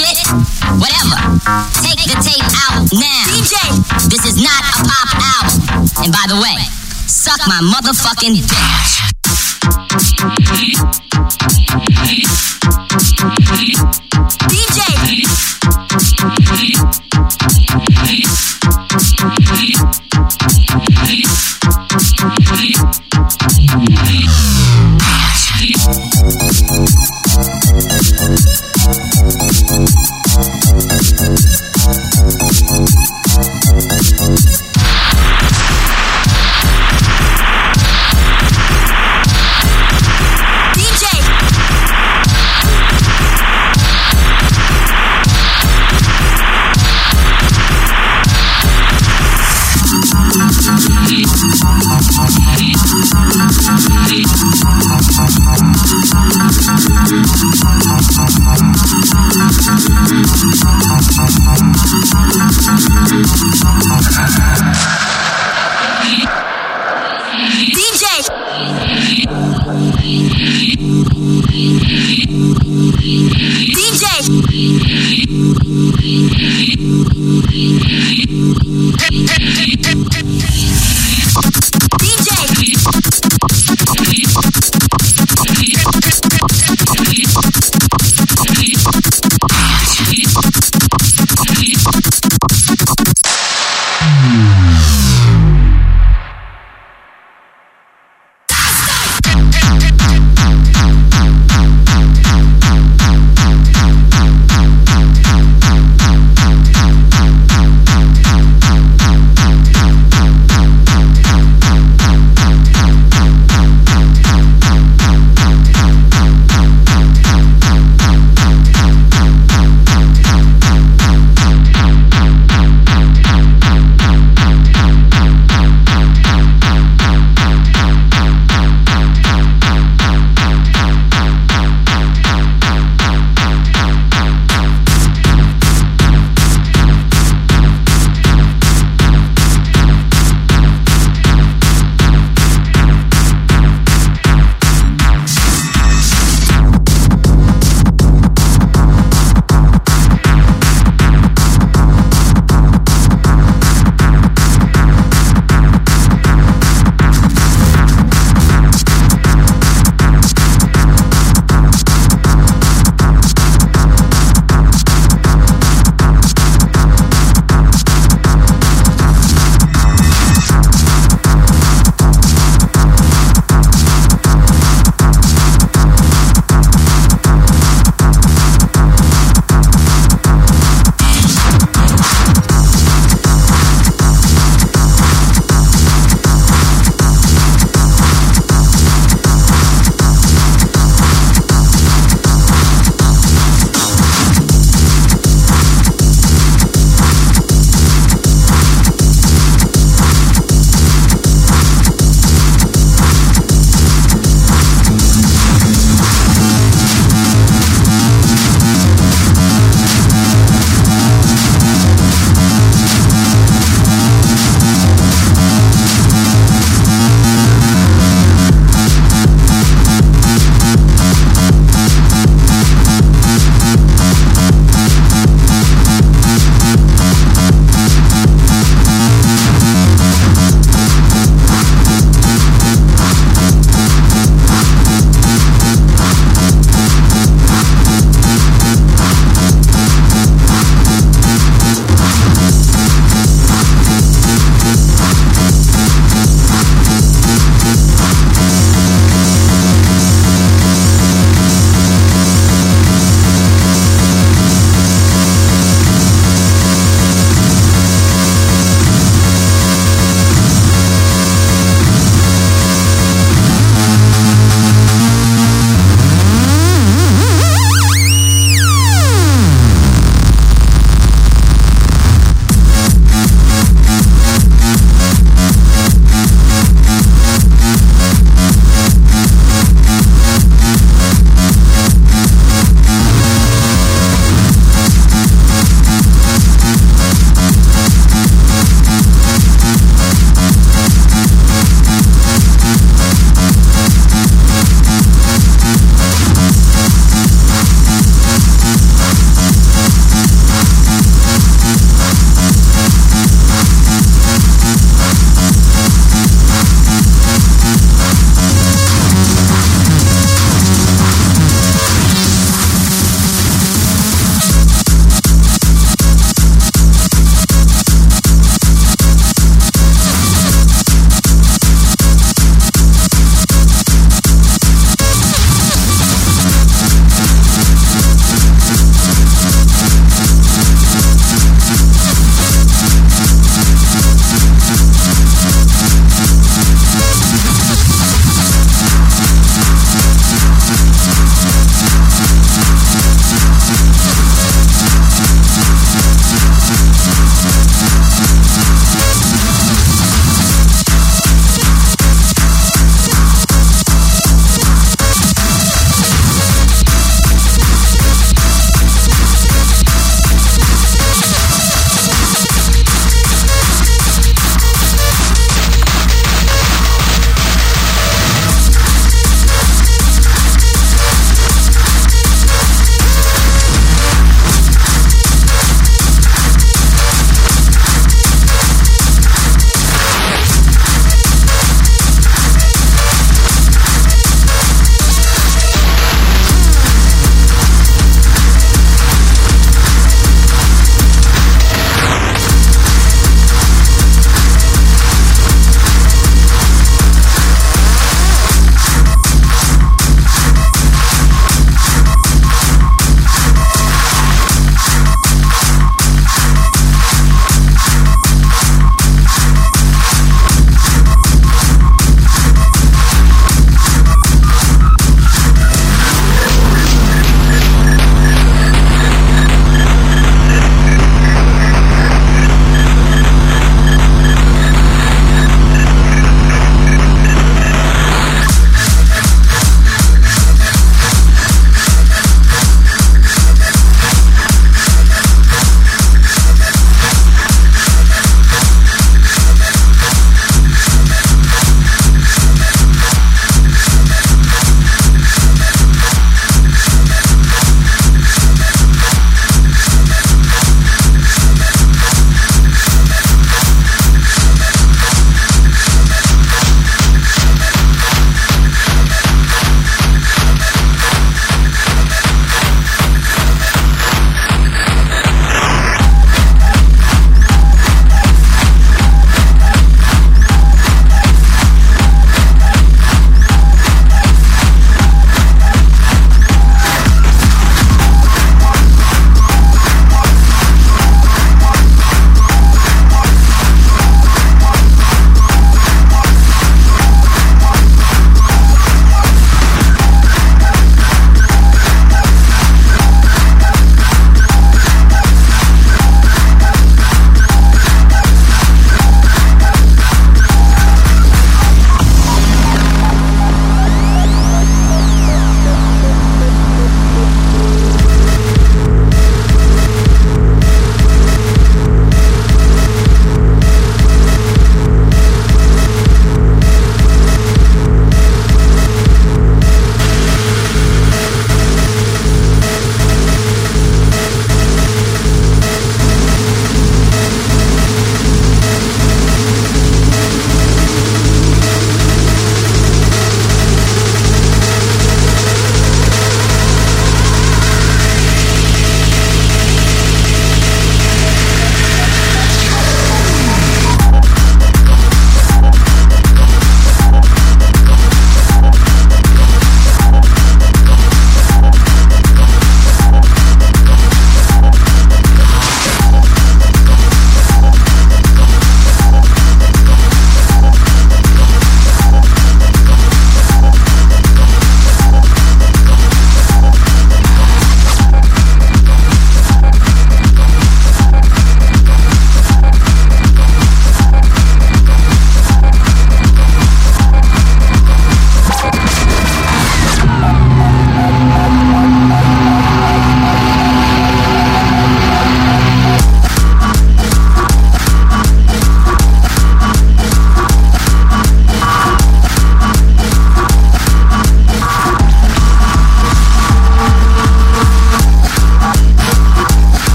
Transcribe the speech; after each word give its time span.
shit, 0.00 0.26
whatever. 0.80 1.18
Take 1.84 2.00
the 2.08 2.16
tape 2.24 2.48
out 2.64 2.88
now. 2.92 3.24
DJ. 3.28 3.56
This 4.08 4.24
is 4.24 4.40
not 4.40 4.60
a 4.64 4.88
pop 4.88 5.10
album. 5.36 5.84
And 6.04 6.12
by 6.12 6.24
the 6.28 6.40
way, 6.40 6.56
suck 7.06 7.40
my 7.46 7.60
motherfucking 7.60 8.48
dick. 8.48 9.09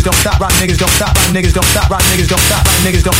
Niggas 0.00 0.04
don't 0.04 0.20
stop, 0.20 0.40
my 0.40 0.48
niggas 0.56 0.78
don't 0.78 0.90
stop, 0.90 1.14
my 1.14 1.22
niggas 1.28 1.52
don't 1.52 1.64
stop, 1.64 1.90
my 1.90 1.98
niggas 2.08 2.28
don't 2.28 2.40
stop, 2.40 2.64
my 2.64 2.72
niggas 2.88 3.04
don't 3.04 3.19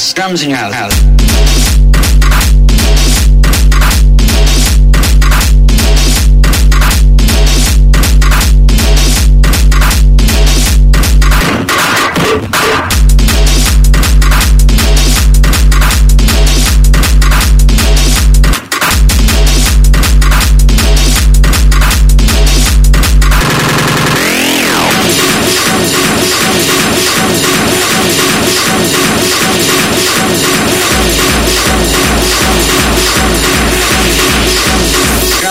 house, 0.00 0.14
drums 0.14 0.42
in 0.42 0.50
your 0.50 0.58
house. 0.58 0.79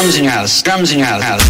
Drums 0.09 0.17
in 0.17 0.23
your 0.23 0.33
house, 0.33 0.61
drums 0.63 0.91
in 0.91 0.97
your 0.97 1.07
house. 1.07 1.48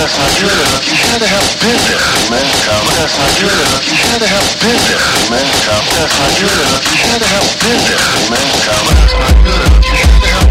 that's 0.00 0.16
not 0.16 0.32
good 0.40 0.48
enough, 0.48 0.88
you 0.88 0.96
had 1.12 1.20
to 1.20 1.28
have 1.28 1.44
been 1.60 1.76
there, 1.76 2.00
man. 2.32 2.46
Cop, 2.64 2.84
that's 2.96 3.18
not 3.20 3.32
good 3.36 3.52
enough, 3.52 3.84
you 3.84 4.00
had 4.08 4.20
to 4.24 4.28
have 4.32 4.48
been 4.64 4.80
there, 4.88 5.04
man. 5.28 5.44
Cop, 5.68 5.84
that's 5.92 6.16
not 6.16 6.32
good 6.40 6.56
enough, 6.56 6.84
you 6.88 7.04
had 7.04 7.20
to 7.20 7.28
have 7.28 7.48
been 7.60 7.80
there, 7.84 8.04
man. 8.32 8.48
Cop, 8.64 8.80
that's 8.96 9.12
not 9.12 9.34
good 9.44 9.60
enough, 9.60 9.84
you 9.84 9.96
had 10.00 10.22
to 10.24 10.28
have 10.40 10.49